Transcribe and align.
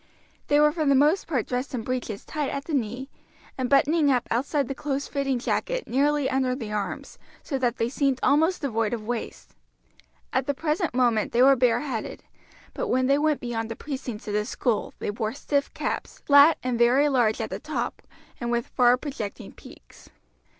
They 0.47 0.59
were 0.59 0.71
for 0.71 0.83
the 0.83 0.95
most 0.95 1.27
part 1.27 1.45
dressed 1.45 1.75
in 1.75 1.83
breeches 1.83 2.25
tight 2.25 2.49
at 2.49 2.65
the 2.65 2.73
knee, 2.73 3.11
and 3.55 3.69
buttoning 3.69 4.09
up 4.09 4.27
outside 4.31 4.67
the 4.67 4.73
close 4.73 5.07
fitting 5.07 5.37
jacket 5.37 5.87
nearly 5.87 6.27
under 6.27 6.55
the 6.55 6.71
arms, 6.71 7.19
so 7.43 7.59
that 7.59 7.77
they 7.77 7.87
seemed 7.87 8.19
almost 8.23 8.61
devoid 8.63 8.93
of 8.95 9.05
waist. 9.05 9.53
At 10.33 10.47
the 10.47 10.55
present 10.55 10.95
moment 10.95 11.33
they 11.33 11.43
were 11.43 11.55
bareheaded; 11.55 12.23
but 12.73 12.87
when 12.87 13.05
they 13.05 13.19
went 13.19 13.41
beyond 13.41 13.69
the 13.69 13.75
precincts 13.75 14.27
of 14.27 14.33
the 14.33 14.45
school 14.45 14.91
they 14.97 15.11
wore 15.11 15.33
stiff 15.33 15.71
caps, 15.75 16.17
flat 16.25 16.57
and 16.63 16.79
very 16.79 17.07
large 17.07 17.39
at 17.39 17.51
the 17.51 17.59
top, 17.59 18.01
and 18.39 18.49
with 18.49 18.65
far 18.69 18.97
projecting 18.97 19.51
peaks. 19.51 20.09